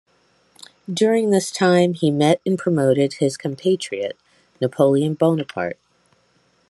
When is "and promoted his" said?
2.43-3.37